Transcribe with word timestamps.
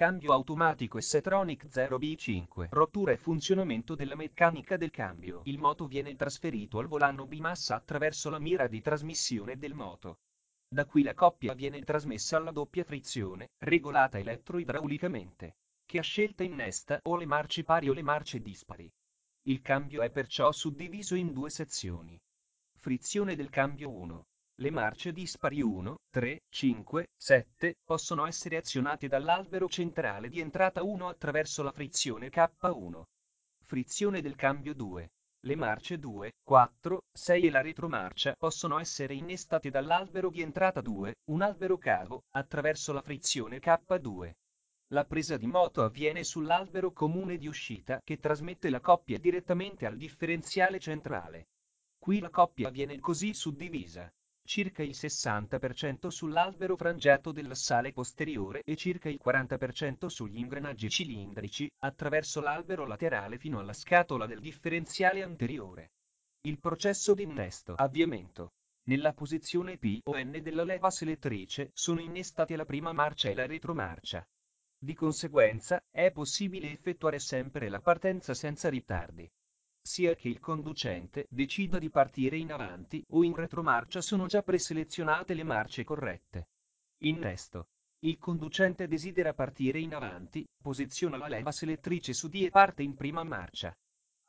Cambio 0.00 0.32
automatico 0.32 0.98
S-Tronic 0.98 1.66
0B5. 1.66 2.68
Rottura 2.70 3.12
e 3.12 3.18
funzionamento 3.18 3.94
della 3.94 4.14
meccanica 4.14 4.78
del 4.78 4.88
cambio. 4.88 5.42
Il 5.44 5.58
moto 5.58 5.86
viene 5.86 6.16
trasferito 6.16 6.78
al 6.78 6.86
volano 6.86 7.26
bimassa 7.26 7.74
attraverso 7.74 8.30
la 8.30 8.38
mira 8.38 8.66
di 8.66 8.80
trasmissione 8.80 9.58
del 9.58 9.74
moto. 9.74 10.20
Da 10.66 10.86
qui 10.86 11.02
la 11.02 11.12
coppia 11.12 11.52
viene 11.52 11.82
trasmessa 11.82 12.38
alla 12.38 12.50
doppia 12.50 12.82
frizione, 12.82 13.50
regolata 13.58 14.18
elettroidraulicamente, 14.18 15.56
che 15.84 15.98
a 15.98 16.02
scelta 16.02 16.44
innesta 16.44 17.00
o 17.02 17.16
le 17.16 17.26
marce 17.26 17.62
pari 17.62 17.90
o 17.90 17.92
le 17.92 18.02
marce 18.02 18.40
dispari. 18.40 18.90
Il 19.48 19.60
cambio 19.60 20.00
è 20.00 20.08
perciò 20.08 20.50
suddiviso 20.50 21.14
in 21.14 21.34
due 21.34 21.50
sezioni. 21.50 22.18
Frizione 22.78 23.36
del 23.36 23.50
cambio 23.50 23.90
1. 23.90 24.24
Le 24.60 24.70
marce 24.70 25.12
dispari 25.12 25.62
1, 25.62 25.96
3, 26.10 26.42
5, 26.50 27.06
7 27.16 27.76
possono 27.82 28.26
essere 28.26 28.58
azionate 28.58 29.08
dall'albero 29.08 29.68
centrale 29.68 30.28
di 30.28 30.38
entrata 30.38 30.82
1 30.82 31.08
attraverso 31.08 31.62
la 31.62 31.72
frizione 31.72 32.28
K1. 32.28 33.02
Frizione 33.64 34.20
del 34.20 34.36
cambio 34.36 34.74
2. 34.74 35.12
Le 35.46 35.56
marce 35.56 35.98
2, 35.98 36.32
4, 36.44 37.00
6 37.10 37.46
e 37.46 37.50
la 37.50 37.62
retromarcia 37.62 38.34
possono 38.36 38.78
essere 38.78 39.14
innestate 39.14 39.70
dall'albero 39.70 40.28
di 40.28 40.42
entrata 40.42 40.82
2, 40.82 41.14
un 41.30 41.40
albero 41.40 41.78
cavo, 41.78 42.24
attraverso 42.32 42.92
la 42.92 43.00
frizione 43.00 43.60
K2. 43.60 44.30
La 44.88 45.06
presa 45.06 45.38
di 45.38 45.46
moto 45.46 45.82
avviene 45.82 46.22
sull'albero 46.22 46.92
comune 46.92 47.38
di 47.38 47.46
uscita 47.46 47.98
che 48.04 48.18
trasmette 48.18 48.68
la 48.68 48.80
coppia 48.80 49.18
direttamente 49.18 49.86
al 49.86 49.96
differenziale 49.96 50.78
centrale. 50.78 51.46
Qui 51.98 52.18
la 52.18 52.28
coppia 52.28 52.68
viene 52.68 52.98
così 52.98 53.32
suddivisa 53.32 54.12
circa 54.50 54.82
il 54.82 54.96
60% 54.96 56.08
sull'albero 56.08 56.74
frangetto 56.74 57.30
dell'assale 57.30 57.92
posteriore 57.92 58.62
e 58.64 58.74
circa 58.74 59.08
il 59.08 59.20
40% 59.24 60.06
sugli 60.06 60.38
ingranaggi 60.38 60.88
cilindrici, 60.88 61.70
attraverso 61.84 62.40
l'albero 62.40 62.84
laterale 62.84 63.38
fino 63.38 63.60
alla 63.60 63.72
scatola 63.72 64.26
del 64.26 64.40
differenziale 64.40 65.22
anteriore. 65.22 65.92
Il 66.48 66.58
processo 66.58 67.14
di 67.14 67.22
innesto 67.22 67.74
avviamento. 67.74 68.54
Nella 68.88 69.12
posizione 69.12 69.78
P 69.78 70.00
o 70.02 70.18
N 70.18 70.40
della 70.42 70.64
leva 70.64 70.90
selettrice 70.90 71.70
sono 71.72 72.00
innestate 72.00 72.56
la 72.56 72.64
prima 72.64 72.92
marcia 72.92 73.28
e 73.28 73.34
la 73.34 73.46
retromarcia. 73.46 74.26
Di 74.76 74.94
conseguenza, 74.94 75.80
è 75.88 76.10
possibile 76.10 76.72
effettuare 76.72 77.20
sempre 77.20 77.68
la 77.68 77.78
partenza 77.78 78.34
senza 78.34 78.68
ritardi 78.68 79.30
sia 79.82 80.14
che 80.14 80.28
il 80.28 80.38
conducente 80.38 81.26
decida 81.30 81.78
di 81.78 81.90
partire 81.90 82.36
in 82.36 82.52
avanti 82.52 83.04
o 83.10 83.24
in 83.24 83.34
retromarcia 83.34 84.00
sono 84.00 84.26
già 84.26 84.42
preselezionate 84.42 85.34
le 85.34 85.42
marce 85.42 85.84
corrette. 85.84 86.48
Innesto. 87.02 87.68
Il 88.00 88.18
conducente 88.18 88.88
desidera 88.88 89.34
partire 89.34 89.78
in 89.78 89.94
avanti, 89.94 90.46
posiziona 90.62 91.16
la 91.16 91.28
leva 91.28 91.52
selettrice 91.52 92.12
su 92.12 92.28
D 92.28 92.42
e 92.44 92.50
parte 92.50 92.82
in 92.82 92.94
prima 92.94 93.24
marcia. 93.24 93.74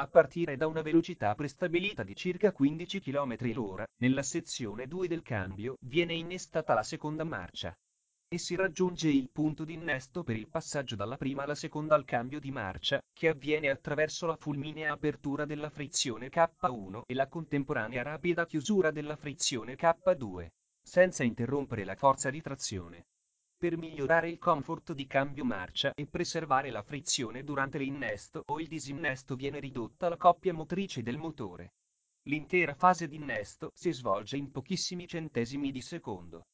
A 0.00 0.06
partire 0.06 0.56
da 0.56 0.66
una 0.66 0.82
velocità 0.82 1.34
prestabilita 1.34 2.02
di 2.02 2.14
circa 2.14 2.52
15 2.52 3.00
km 3.00 3.36
l'ora, 3.52 3.86
nella 3.98 4.22
sezione 4.22 4.86
2 4.86 5.08
del 5.08 5.22
cambio 5.22 5.76
viene 5.80 6.14
innestata 6.14 6.72
la 6.72 6.82
seconda 6.82 7.24
marcia 7.24 7.76
e 8.30 8.36
si 8.36 8.56
raggiunge 8.56 9.08
il 9.08 9.30
punto 9.30 9.64
di 9.64 9.72
innesto 9.72 10.22
per 10.22 10.36
il 10.36 10.48
passaggio 10.48 10.94
dalla 10.94 11.16
prima 11.16 11.44
alla 11.44 11.54
seconda 11.54 11.94
al 11.94 12.04
cambio 12.04 12.38
di 12.38 12.50
marcia, 12.50 13.00
che 13.14 13.28
avviene 13.28 13.70
attraverso 13.70 14.26
la 14.26 14.36
fulminea 14.36 14.92
apertura 14.92 15.46
della 15.46 15.70
frizione 15.70 16.28
K1 16.28 17.02
e 17.06 17.14
la 17.14 17.26
contemporanea 17.26 18.02
rapida 18.02 18.44
chiusura 18.44 18.90
della 18.90 19.16
frizione 19.16 19.76
K2, 19.76 20.46
senza 20.82 21.24
interrompere 21.24 21.84
la 21.84 21.96
forza 21.96 22.28
di 22.28 22.42
trazione. 22.42 23.06
Per 23.56 23.78
migliorare 23.78 24.28
il 24.28 24.38
comfort 24.38 24.92
di 24.92 25.06
cambio 25.06 25.44
marcia 25.44 25.92
e 25.94 26.06
preservare 26.06 26.70
la 26.70 26.82
frizione 26.82 27.42
durante 27.42 27.78
l'innesto 27.78 28.42
o 28.46 28.60
il 28.60 28.68
disinnesto 28.68 29.36
viene 29.36 29.58
ridotta 29.58 30.10
la 30.10 30.18
coppia 30.18 30.52
motrice 30.52 31.02
del 31.02 31.16
motore. 31.16 31.72
L'intera 32.28 32.74
fase 32.74 33.08
di 33.08 33.16
innesto 33.16 33.70
si 33.72 33.90
svolge 33.90 34.36
in 34.36 34.50
pochissimi 34.50 35.08
centesimi 35.08 35.72
di 35.72 35.80
secondo. 35.80 36.44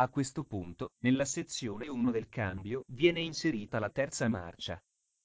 A 0.00 0.08
questo 0.10 0.44
punto, 0.44 0.92
nella 1.00 1.24
sezione 1.24 1.88
1 1.88 2.12
del 2.12 2.28
cambio, 2.28 2.84
viene 2.86 3.18
inserita 3.20 3.80
la 3.80 3.90
terza 3.90 4.28
marcia. 4.28 4.80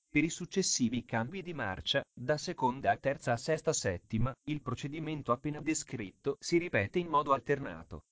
Per 0.09 0.23
i 0.23 0.29
successivi 0.29 1.06
cambi 1.06 1.44
di 1.44 1.53
marcia, 1.53 2.03
da 2.11 2.39
seconda 2.39 2.89
a 2.89 2.97
terza 2.97 3.33
a 3.33 3.38
sesta 3.38 3.69
a 3.69 3.73
settima, 3.73 4.33
il 4.50 4.63
procedimento 4.63 5.31
appena 5.31 5.62
descritto 5.62 6.38
si 6.39 6.57
ripete 6.57 6.97
in 6.97 7.07
modo 7.07 7.33
alternato. 7.33 8.06